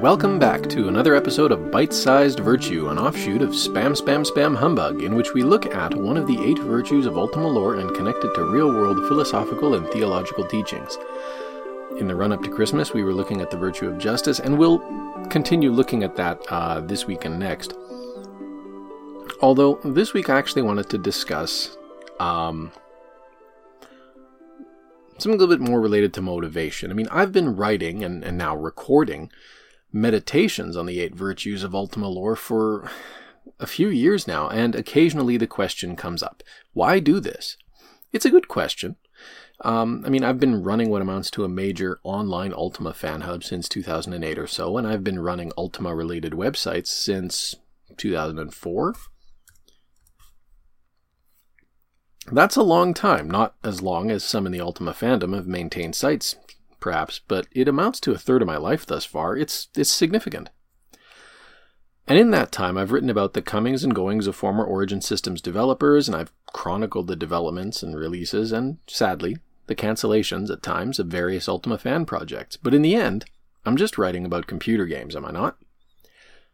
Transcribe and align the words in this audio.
Welcome 0.00 0.38
back 0.38 0.66
to 0.70 0.88
another 0.88 1.14
episode 1.14 1.52
of 1.52 1.70
Bite 1.70 1.92
Sized 1.92 2.40
Virtue, 2.40 2.88
an 2.88 2.98
offshoot 2.98 3.42
of 3.42 3.50
Spam 3.50 3.94
Spam 3.94 4.26
Spam 4.26 4.56
Humbug, 4.56 5.02
in 5.02 5.14
which 5.14 5.34
we 5.34 5.42
look 5.42 5.66
at 5.66 5.94
one 5.94 6.16
of 6.16 6.26
the 6.26 6.42
eight 6.42 6.58
virtues 6.58 7.04
of 7.04 7.18
Ultima 7.18 7.46
lore 7.46 7.74
and 7.74 7.94
connect 7.94 8.24
it 8.24 8.34
to 8.34 8.44
real 8.44 8.68
world 8.68 9.06
philosophical 9.08 9.74
and 9.74 9.86
theological 9.88 10.46
teachings. 10.46 10.96
In 11.98 12.08
the 12.08 12.14
run 12.14 12.32
up 12.32 12.42
to 12.44 12.48
Christmas, 12.48 12.94
we 12.94 13.02
were 13.02 13.12
looking 13.12 13.42
at 13.42 13.50
the 13.50 13.58
virtue 13.58 13.90
of 13.90 13.98
justice, 13.98 14.40
and 14.40 14.56
we'll 14.56 14.78
continue 15.28 15.70
looking 15.70 16.02
at 16.02 16.16
that 16.16 16.40
uh, 16.48 16.80
this 16.80 17.06
week 17.06 17.26
and 17.26 17.38
next. 17.38 17.74
Although, 19.42 19.80
this 19.84 20.14
week 20.14 20.30
I 20.30 20.38
actually 20.38 20.62
wanted 20.62 20.88
to 20.88 20.96
discuss 20.96 21.76
um, 22.18 22.72
something 25.18 25.38
a 25.38 25.44
little 25.44 25.54
bit 25.54 25.60
more 25.60 25.78
related 25.82 26.14
to 26.14 26.22
motivation. 26.22 26.90
I 26.90 26.94
mean, 26.94 27.08
I've 27.10 27.32
been 27.32 27.54
writing 27.54 28.02
and, 28.02 28.24
and 28.24 28.38
now 28.38 28.56
recording 28.56 29.30
meditations 29.92 30.76
on 30.76 30.86
the 30.86 31.00
eight 31.00 31.14
virtues 31.14 31.62
of 31.62 31.74
Ultima 31.74 32.08
lore 32.08 32.36
for 32.36 32.90
a 33.58 33.66
few 33.66 33.88
years 33.88 34.26
now, 34.26 34.48
and 34.48 34.74
occasionally 34.74 35.36
the 35.36 35.46
question 35.46 35.96
comes 35.96 36.22
up 36.22 36.42
why 36.72 37.00
do 37.00 37.20
this? 37.20 37.56
It's 38.12 38.24
a 38.24 38.30
good 38.30 38.48
question. 38.48 38.96
Um, 39.62 40.02
I 40.06 40.08
mean, 40.08 40.24
I've 40.24 40.40
been 40.40 40.62
running 40.62 40.88
what 40.88 41.02
amounts 41.02 41.30
to 41.32 41.44
a 41.44 41.48
major 41.48 42.00
online 42.02 42.54
Ultima 42.54 42.94
fan 42.94 43.22
hub 43.22 43.44
since 43.44 43.68
2008 43.68 44.38
or 44.38 44.46
so, 44.46 44.78
and 44.78 44.86
I've 44.86 45.04
been 45.04 45.20
running 45.20 45.52
Ultima 45.58 45.94
related 45.94 46.32
websites 46.32 46.86
since 46.86 47.56
2004. 47.96 48.94
That's 52.32 52.56
a 52.56 52.62
long 52.62 52.94
time, 52.94 53.28
not 53.28 53.54
as 53.62 53.82
long 53.82 54.10
as 54.10 54.24
some 54.24 54.46
in 54.46 54.52
the 54.52 54.60
Ultima 54.60 54.92
fandom 54.92 55.34
have 55.34 55.46
maintained 55.46 55.94
sites 55.94 56.36
perhaps, 56.80 57.20
but 57.28 57.46
it 57.52 57.68
amounts 57.68 58.00
to 58.00 58.12
a 58.12 58.18
third 58.18 58.42
of 58.42 58.48
my 58.48 58.56
life 58.56 58.84
thus 58.86 59.04
far. 59.04 59.36
It's, 59.36 59.68
it's 59.76 59.90
significant. 59.90 60.50
And 62.06 62.18
in 62.18 62.30
that 62.32 62.50
time, 62.50 62.76
I've 62.76 62.90
written 62.90 63.10
about 63.10 63.34
the 63.34 63.42
comings 63.42 63.84
and 63.84 63.94
goings 63.94 64.26
of 64.26 64.34
former 64.34 64.64
Origin 64.64 65.00
Systems 65.00 65.40
developers, 65.40 66.08
and 66.08 66.16
I've 66.16 66.32
chronicled 66.52 67.06
the 67.06 67.14
developments 67.14 67.82
and 67.84 67.96
releases, 67.96 68.50
and 68.50 68.78
sadly, 68.88 69.36
the 69.68 69.76
cancellations 69.76 70.50
at 70.50 70.62
times 70.62 70.98
of 70.98 71.06
various 71.06 71.48
Ultima 71.48 71.78
fan 71.78 72.04
projects. 72.04 72.56
But 72.56 72.74
in 72.74 72.82
the 72.82 72.96
end, 72.96 73.26
I'm 73.64 73.76
just 73.76 73.96
writing 73.96 74.24
about 74.24 74.48
computer 74.48 74.86
games, 74.86 75.14
am 75.14 75.24
I 75.24 75.30
not? 75.30 75.58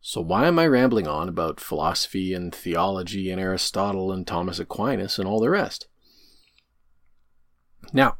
So 0.00 0.20
why 0.20 0.46
am 0.46 0.58
I 0.58 0.66
rambling 0.66 1.08
on 1.08 1.28
about 1.28 1.60
philosophy 1.60 2.32
and 2.32 2.54
theology 2.54 3.30
and 3.30 3.40
Aristotle 3.40 4.12
and 4.12 4.26
Thomas 4.26 4.58
Aquinas 4.58 5.18
and 5.18 5.26
all 5.26 5.40
the 5.40 5.50
rest? 5.50 5.88
Now, 7.92 8.18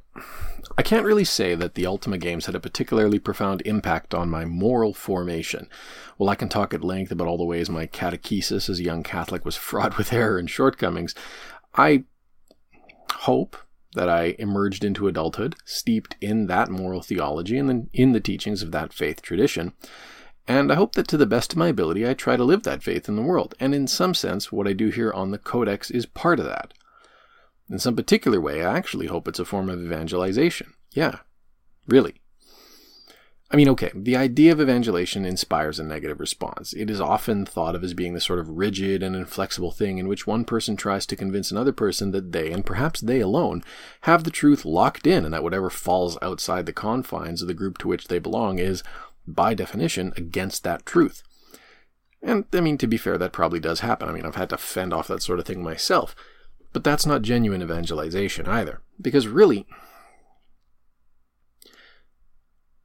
I 0.76 0.82
can't 0.82 1.04
really 1.04 1.24
say 1.24 1.54
that 1.54 1.74
the 1.74 1.86
Ultima 1.86 2.18
games 2.18 2.46
had 2.46 2.54
a 2.54 2.60
particularly 2.60 3.18
profound 3.18 3.62
impact 3.64 4.14
on 4.14 4.30
my 4.30 4.44
moral 4.44 4.94
formation. 4.94 5.68
While 6.16 6.30
I 6.30 6.34
can 6.34 6.48
talk 6.48 6.74
at 6.74 6.84
length 6.84 7.12
about 7.12 7.26
all 7.26 7.38
the 7.38 7.44
ways 7.44 7.70
my 7.70 7.86
catechesis 7.86 8.68
as 8.68 8.78
a 8.78 8.84
young 8.84 9.02
Catholic 9.02 9.44
was 9.44 9.56
fraught 9.68 9.96
with 9.98 10.12
error 10.12 10.38
and 10.38 10.48
shortcomings, 10.48 11.14
I 11.74 12.04
hope 13.12 13.56
that 13.94 14.08
I 14.08 14.36
emerged 14.38 14.84
into 14.84 15.08
adulthood 15.08 15.56
steeped 15.64 16.16
in 16.20 16.46
that 16.46 16.70
moral 16.70 17.02
theology 17.02 17.58
and 17.58 17.88
in 17.92 18.12
the 18.12 18.20
teachings 18.20 18.62
of 18.62 18.70
that 18.72 18.92
faith 18.92 19.20
tradition. 19.20 19.72
And 20.46 20.72
I 20.72 20.76
hope 20.76 20.94
that 20.94 21.08
to 21.08 21.16
the 21.16 21.26
best 21.26 21.52
of 21.52 21.58
my 21.58 21.68
ability, 21.68 22.08
I 22.08 22.14
try 22.14 22.36
to 22.36 22.44
live 22.44 22.62
that 22.64 22.82
faith 22.82 23.08
in 23.08 23.16
the 23.16 23.22
world. 23.22 23.54
And 23.60 23.74
in 23.74 23.86
some 23.86 24.14
sense, 24.14 24.50
what 24.50 24.66
I 24.66 24.72
do 24.72 24.88
here 24.88 25.12
on 25.12 25.30
the 25.30 25.38
Codex 25.38 25.90
is 25.90 26.06
part 26.06 26.40
of 26.40 26.46
that. 26.46 26.72
In 27.70 27.78
some 27.78 27.94
particular 27.94 28.40
way, 28.40 28.64
I 28.64 28.76
actually 28.76 29.06
hope 29.06 29.28
it's 29.28 29.38
a 29.38 29.44
form 29.44 29.70
of 29.70 29.80
evangelization. 29.80 30.74
Yeah, 30.92 31.20
really. 31.86 32.16
I 33.52 33.56
mean, 33.56 33.68
okay, 33.70 33.90
the 33.94 34.16
idea 34.16 34.52
of 34.52 34.60
evangelization 34.60 35.24
inspires 35.24 35.80
a 35.80 35.84
negative 35.84 36.20
response. 36.20 36.72
It 36.72 36.88
is 36.88 37.00
often 37.00 37.44
thought 37.44 37.74
of 37.74 37.82
as 37.82 37.94
being 37.94 38.14
the 38.14 38.20
sort 38.20 38.38
of 38.38 38.48
rigid 38.48 39.02
and 39.02 39.16
inflexible 39.16 39.72
thing 39.72 39.98
in 39.98 40.06
which 40.06 40.26
one 40.26 40.44
person 40.44 40.76
tries 40.76 41.04
to 41.06 41.16
convince 41.16 41.50
another 41.50 41.72
person 41.72 42.12
that 42.12 42.30
they, 42.30 42.52
and 42.52 42.64
perhaps 42.64 43.00
they 43.00 43.18
alone, 43.18 43.64
have 44.02 44.22
the 44.22 44.30
truth 44.30 44.64
locked 44.64 45.06
in 45.06 45.24
and 45.24 45.34
that 45.34 45.42
whatever 45.42 45.68
falls 45.68 46.16
outside 46.22 46.66
the 46.66 46.72
confines 46.72 47.42
of 47.42 47.48
the 47.48 47.54
group 47.54 47.78
to 47.78 47.88
which 47.88 48.06
they 48.06 48.20
belong 48.20 48.60
is, 48.60 48.84
by 49.26 49.52
definition, 49.52 50.12
against 50.16 50.62
that 50.62 50.86
truth. 50.86 51.24
And, 52.22 52.44
I 52.52 52.60
mean, 52.60 52.78
to 52.78 52.86
be 52.86 52.96
fair, 52.96 53.18
that 53.18 53.32
probably 53.32 53.60
does 53.60 53.80
happen. 53.80 54.08
I 54.08 54.12
mean, 54.12 54.26
I've 54.26 54.36
had 54.36 54.50
to 54.50 54.58
fend 54.58 54.92
off 54.92 55.08
that 55.08 55.22
sort 55.22 55.40
of 55.40 55.44
thing 55.44 55.62
myself. 55.62 56.14
But 56.72 56.84
that's 56.84 57.06
not 57.06 57.22
genuine 57.22 57.62
evangelization 57.62 58.46
either. 58.46 58.80
Because 59.00 59.26
really, 59.26 59.66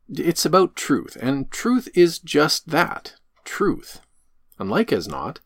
it's 0.09 0.45
about 0.45 0.75
truth, 0.75 1.17
and 1.19 1.49
truth 1.51 1.89
is 1.93 2.19
just 2.19 2.69
that 2.69 3.15
truth. 3.43 4.01
Unlike 4.59 4.91
as 4.93 5.07
not, 5.07 5.39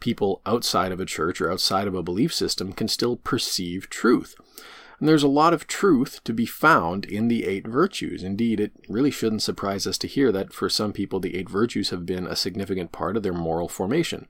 people 0.00 0.42
outside 0.44 0.92
of 0.92 1.00
a 1.00 1.06
church 1.06 1.40
or 1.40 1.50
outside 1.50 1.86
of 1.86 1.94
a 1.94 2.02
belief 2.02 2.34
system 2.34 2.72
can 2.72 2.88
still 2.88 3.16
perceive 3.16 3.88
truth. 3.88 4.34
And 4.98 5.08
there's 5.08 5.22
a 5.22 5.28
lot 5.28 5.52
of 5.54 5.66
truth 5.66 6.22
to 6.24 6.32
be 6.32 6.46
found 6.46 7.04
in 7.04 7.28
the 7.28 7.44
eight 7.44 7.66
virtues. 7.66 8.22
Indeed, 8.22 8.60
it 8.60 8.72
really 8.88 9.10
shouldn't 9.10 9.42
surprise 9.42 9.86
us 9.86 9.98
to 9.98 10.06
hear 10.06 10.30
that 10.30 10.52
for 10.52 10.68
some 10.68 10.92
people, 10.92 11.18
the 11.18 11.36
eight 11.36 11.48
virtues 11.48 11.90
have 11.90 12.06
been 12.06 12.26
a 12.26 12.36
significant 12.36 12.92
part 12.92 13.16
of 13.16 13.22
their 13.22 13.32
moral 13.32 13.68
formation 13.68 14.28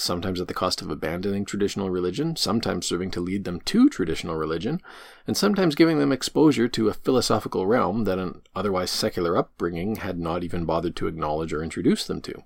sometimes 0.00 0.40
at 0.40 0.48
the 0.48 0.54
cost 0.54 0.82
of 0.82 0.90
abandoning 0.90 1.44
traditional 1.44 1.90
religion, 1.90 2.36
sometimes 2.36 2.86
serving 2.86 3.10
to 3.12 3.20
lead 3.20 3.44
them 3.44 3.60
to 3.62 3.88
traditional 3.88 4.36
religion, 4.36 4.80
and 5.26 5.36
sometimes 5.36 5.74
giving 5.74 5.98
them 5.98 6.12
exposure 6.12 6.68
to 6.68 6.88
a 6.88 6.94
philosophical 6.94 7.66
realm 7.66 8.04
that 8.04 8.18
an 8.18 8.42
otherwise 8.54 8.90
secular 8.90 9.36
upbringing 9.36 9.96
had 9.96 10.18
not 10.18 10.44
even 10.44 10.64
bothered 10.64 10.96
to 10.96 11.06
acknowledge 11.06 11.52
or 11.52 11.62
introduce 11.62 12.06
them 12.06 12.20
to. 12.22 12.42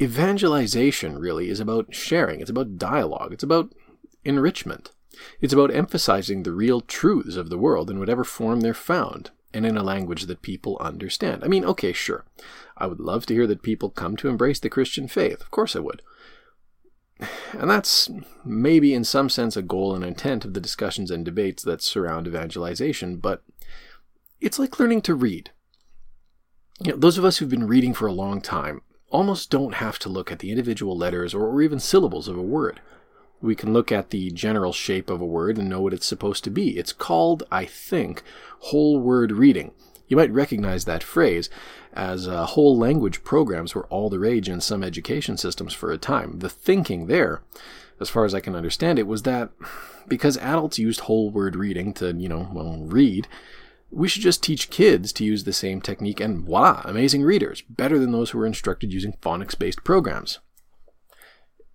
Evangelization 0.00 1.18
really 1.18 1.48
is 1.48 1.60
about 1.60 1.94
sharing, 1.94 2.40
it's 2.40 2.50
about 2.50 2.78
dialogue, 2.78 3.32
it's 3.32 3.42
about 3.42 3.72
enrichment. 4.24 4.92
It's 5.40 5.52
about 5.52 5.74
emphasizing 5.74 6.42
the 6.42 6.52
real 6.52 6.80
truths 6.80 7.36
of 7.36 7.50
the 7.50 7.58
world 7.58 7.90
in 7.90 7.98
whatever 7.98 8.22
form 8.24 8.60
they're 8.60 8.74
found, 8.74 9.30
and 9.52 9.64
in 9.64 9.76
a 9.76 9.82
language 9.82 10.24
that 10.24 10.42
people 10.42 10.76
understand. 10.80 11.42
I 11.42 11.48
mean, 11.48 11.64
okay, 11.64 11.92
sure. 11.92 12.24
I 12.76 12.86
would 12.86 13.00
love 13.00 13.26
to 13.26 13.34
hear 13.34 13.46
that 13.46 13.62
people 13.62 13.90
come 13.90 14.16
to 14.16 14.28
embrace 14.28 14.60
the 14.60 14.68
Christian 14.68 15.08
faith. 15.08 15.40
Of 15.40 15.50
course 15.50 15.74
I 15.76 15.80
would. 15.80 16.02
And 17.52 17.68
that's 17.70 18.10
maybe 18.44 18.92
in 18.92 19.04
some 19.04 19.30
sense 19.30 19.56
a 19.56 19.62
goal 19.62 19.94
and 19.94 20.04
intent 20.04 20.44
of 20.44 20.52
the 20.52 20.60
discussions 20.60 21.10
and 21.10 21.24
debates 21.24 21.62
that 21.62 21.82
surround 21.82 22.26
evangelization, 22.26 23.16
but 23.16 23.42
it's 24.40 24.58
like 24.58 24.78
learning 24.78 25.00
to 25.02 25.14
read. 25.14 25.50
You 26.80 26.92
know, 26.92 26.98
those 26.98 27.18
of 27.18 27.24
us 27.24 27.38
who've 27.38 27.48
been 27.48 27.66
reading 27.66 27.94
for 27.94 28.06
a 28.06 28.12
long 28.12 28.40
time 28.40 28.82
almost 29.10 29.50
don't 29.50 29.76
have 29.76 29.98
to 30.00 30.08
look 30.08 30.30
at 30.30 30.40
the 30.40 30.50
individual 30.50 30.96
letters 30.96 31.34
or 31.34 31.60
even 31.62 31.80
syllables 31.80 32.28
of 32.28 32.36
a 32.36 32.42
word. 32.42 32.80
We 33.40 33.54
can 33.54 33.72
look 33.72 33.92
at 33.92 34.10
the 34.10 34.30
general 34.30 34.72
shape 34.72 35.10
of 35.10 35.20
a 35.20 35.26
word 35.26 35.58
and 35.58 35.68
know 35.68 35.80
what 35.80 35.94
it's 35.94 36.06
supposed 36.06 36.44
to 36.44 36.50
be. 36.50 36.76
It's 36.78 36.92
called, 36.92 37.44
I 37.50 37.64
think, 37.64 38.22
whole 38.60 38.98
word 38.98 39.32
reading. 39.32 39.72
You 40.08 40.16
might 40.16 40.32
recognize 40.32 40.84
that 40.84 41.02
phrase 41.02 41.50
as 41.92 42.26
uh, 42.26 42.46
whole 42.46 42.76
language 42.76 43.22
programs 43.24 43.74
were 43.74 43.86
all 43.86 44.08
the 44.08 44.18
rage 44.18 44.48
in 44.48 44.60
some 44.60 44.82
education 44.82 45.36
systems 45.36 45.74
for 45.74 45.92
a 45.92 45.98
time. 45.98 46.38
The 46.38 46.48
thinking 46.48 47.06
there, 47.06 47.42
as 48.00 48.08
far 48.08 48.24
as 48.24 48.34
I 48.34 48.40
can 48.40 48.56
understand 48.56 48.98
it, 48.98 49.06
was 49.06 49.22
that 49.22 49.50
because 50.08 50.38
adults 50.38 50.78
used 50.78 51.00
whole 51.00 51.30
word 51.30 51.54
reading 51.54 51.92
to, 51.94 52.14
you 52.14 52.28
know, 52.28 52.48
well, 52.52 52.78
read, 52.80 53.28
we 53.90 54.08
should 54.08 54.22
just 54.22 54.42
teach 54.42 54.70
kids 54.70 55.12
to 55.14 55.24
use 55.24 55.44
the 55.44 55.52
same 55.52 55.80
technique 55.80 56.20
and 56.20 56.44
voila, 56.44 56.82
amazing 56.84 57.22
readers, 57.22 57.62
better 57.62 57.98
than 57.98 58.12
those 58.12 58.30
who 58.30 58.38
were 58.38 58.46
instructed 58.46 58.92
using 58.92 59.14
phonics 59.22 59.58
based 59.58 59.84
programs. 59.84 60.40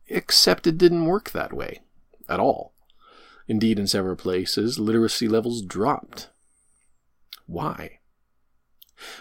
Except 0.08 0.68
it 0.68 0.78
didn't 0.78 1.06
work 1.06 1.32
that 1.32 1.54
way 1.54 1.82
at 2.30 2.40
all. 2.40 2.74
Indeed, 3.48 3.80
in 3.80 3.88
several 3.88 4.16
places, 4.16 4.80
literacy 4.80 5.28
levels 5.28 5.62
dropped. 5.62 6.30
Why? 7.46 8.00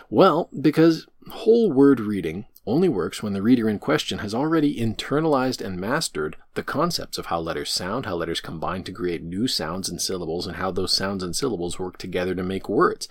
Well, 0.09 0.49
because 0.61 1.07
whole 1.31 1.73
word 1.73 2.01
reading 2.01 2.47
only 2.67 2.89
works 2.89 3.23
when 3.23 3.33
the 3.33 3.43
reader 3.43 3.69
in 3.69 3.81
question 3.81 4.19
has 4.19 4.35
already 4.35 4.79
internalized 4.79 5.65
and 5.65 5.81
mastered 5.81 6.37
the 6.55 6.63
concepts 6.63 7.19
of 7.19 7.27
how 7.27 7.41
letters 7.41 7.71
sound, 7.71 8.07
how 8.07 8.15
letters 8.15 8.41
combine 8.41 8.85
to 8.85 8.93
create 8.93 9.23
new 9.23 9.49
sounds 9.49 9.89
and 9.89 10.01
syllables, 10.01 10.47
and 10.47 10.57
how 10.57 10.71
those 10.71 10.95
sounds 10.95 11.25
and 11.25 11.35
syllables 11.35 11.79
work 11.79 11.99
together 11.99 12.35
to 12.37 12.43
make 12.43 12.69
words. 12.69 13.09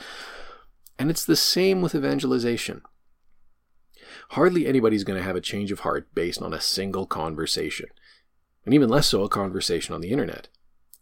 And 0.98 1.10
it's 1.10 1.26
the 1.26 1.36
same 1.36 1.82
with 1.82 1.96
evangelization. 1.96 2.82
Hardly 4.36 4.66
anybody's 4.66 5.04
going 5.04 5.20
to 5.20 5.26
have 5.26 5.36
a 5.36 5.42
change 5.42 5.74
of 5.74 5.82
heart 5.82 6.08
based 6.16 6.42
on 6.42 6.54
a 6.54 6.62
single 6.62 7.06
conversation, 7.06 7.88
and 8.64 8.74
even 8.74 8.88
less 8.88 9.08
so 9.08 9.24
a 9.24 9.30
conversation 9.30 9.94
on 9.94 10.00
the 10.00 10.12
internet. 10.12 10.48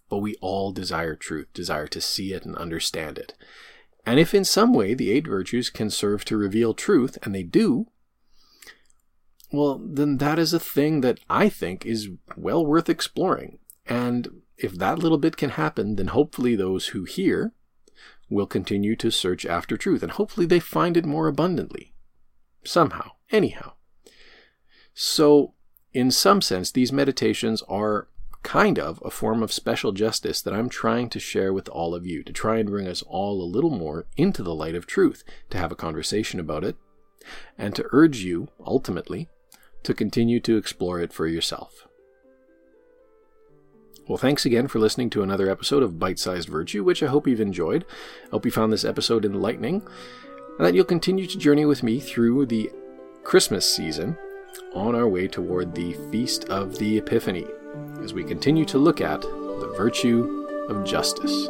But 0.09 0.17
we 0.17 0.35
all 0.41 0.71
desire 0.71 1.15
truth, 1.15 1.53
desire 1.53 1.85
to 1.89 2.01
see 2.01 2.33
it 2.33 2.43
and 2.43 2.55
understand 2.55 3.19
it. 3.19 3.35
And 4.03 4.19
if 4.19 4.33
in 4.33 4.45
some 4.45 4.73
way 4.73 4.95
the 4.95 5.11
eight 5.11 5.27
virtues 5.27 5.69
can 5.69 5.91
serve 5.91 6.25
to 6.25 6.37
reveal 6.37 6.73
truth, 6.73 7.19
and 7.21 7.35
they 7.35 7.43
do, 7.43 7.85
well, 9.51 9.79
then 9.83 10.17
that 10.17 10.39
is 10.39 10.51
a 10.51 10.59
thing 10.59 11.01
that 11.01 11.19
I 11.29 11.49
think 11.49 11.85
is 11.85 12.09
well 12.35 12.65
worth 12.65 12.89
exploring. 12.89 13.59
And 13.85 14.41
if 14.57 14.71
that 14.73 14.97
little 14.97 15.19
bit 15.19 15.37
can 15.37 15.51
happen, 15.51 15.97
then 15.97 16.07
hopefully 16.07 16.55
those 16.55 16.87
who 16.87 17.03
hear 17.03 17.53
will 18.27 18.47
continue 18.47 18.95
to 18.95 19.11
search 19.11 19.45
after 19.45 19.77
truth, 19.77 20.01
and 20.01 20.13
hopefully 20.13 20.47
they 20.47 20.59
find 20.59 20.97
it 20.97 21.05
more 21.05 21.27
abundantly. 21.27 21.93
somehow, 22.63 23.11
anyhow. 23.31 23.73
So, 24.93 25.53
in 25.93 26.11
some 26.11 26.41
sense, 26.41 26.71
these 26.71 26.91
meditations 26.91 27.61
are 27.63 28.07
kind 28.43 28.79
of 28.79 29.01
a 29.03 29.11
form 29.11 29.43
of 29.43 29.51
special 29.51 29.91
justice 29.91 30.41
that 30.41 30.53
I'm 30.53 30.69
trying 30.69 31.09
to 31.09 31.19
share 31.19 31.51
with 31.51 31.67
all 31.69 31.93
of 31.93 32.05
you, 32.05 32.23
to 32.23 32.33
try 32.33 32.57
and 32.57 32.69
bring 32.69 32.87
us 32.87 33.01
all 33.03 33.41
a 33.41 33.43
little 33.43 33.69
more 33.69 34.05
into 34.17 34.43
the 34.43 34.55
light 34.55 34.75
of 34.75 34.87
truth, 34.87 35.23
to 35.49 35.57
have 35.57 35.71
a 35.71 35.75
conversation 35.75 36.39
about 36.39 36.63
it, 36.63 36.77
and 37.57 37.75
to 37.75 37.85
urge 37.91 38.19
you, 38.19 38.49
ultimately, 38.65 39.29
to 39.83 39.93
continue 39.93 40.39
to 40.39 40.57
explore 40.57 40.99
it 40.99 41.13
for 41.13 41.27
yourself. 41.27 41.87
Well, 44.07 44.17
thanks 44.17 44.45
again 44.45 44.67
for 44.67 44.79
listening 44.79 45.11
to 45.11 45.21
another 45.21 45.49
episode 45.49 45.83
of 45.83 45.99
Bite 45.99 46.17
Sized 46.17 46.49
Virtue, 46.49 46.83
which 46.83 47.03
I 47.03 47.07
hope 47.07 47.27
you've 47.27 47.39
enjoyed. 47.39 47.85
I 48.25 48.29
hope 48.31 48.43
you 48.43 48.51
found 48.51 48.73
this 48.73 48.85
episode 48.85 49.23
enlightening, 49.23 49.83
and 50.57 50.65
that 50.65 50.73
you'll 50.73 50.85
continue 50.85 51.27
to 51.27 51.37
journey 51.37 51.65
with 51.65 51.83
me 51.83 51.99
through 51.99 52.47
the 52.47 52.71
Christmas 53.23 53.71
season 53.71 54.17
on 54.73 54.95
our 54.95 55.07
way 55.07 55.27
toward 55.27 55.75
the 55.75 55.93
Feast 56.11 56.45
of 56.45 56.77
the 56.77 56.97
Epiphany 56.97 57.45
as 58.01 58.13
we 58.13 58.23
continue 58.23 58.65
to 58.65 58.77
look 58.77 59.01
at 59.01 59.21
the 59.21 59.73
virtue 59.77 60.47
of 60.69 60.85
justice. 60.85 61.47